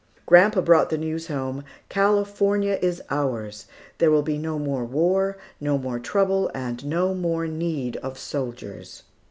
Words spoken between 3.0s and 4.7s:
ours. There will be no